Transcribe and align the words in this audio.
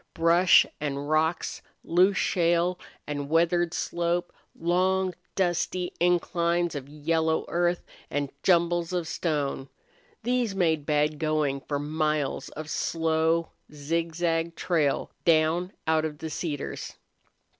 Brush 0.15 0.65
and 0.79 1.11
rocks, 1.11 1.61
loose 1.83 2.17
shale 2.17 2.79
and 3.05 3.29
weathered 3.29 3.71
slope, 3.71 4.33
long, 4.59 5.13
dusty 5.35 5.93
inclines 5.99 6.73
of 6.73 6.89
yellow 6.89 7.45
earth, 7.49 7.85
and 8.09 8.31
jumbles 8.41 8.93
of 8.93 9.07
stone 9.07 9.69
these 10.23 10.55
made 10.55 10.87
bad 10.87 11.19
going 11.19 11.61
for 11.61 11.77
miles 11.77 12.49
of 12.49 12.67
slow, 12.67 13.51
zigzag 13.71 14.55
trail 14.55 15.11
down 15.23 15.71
out 15.85 16.03
of 16.03 16.17
the 16.17 16.31
cedars. 16.31 16.95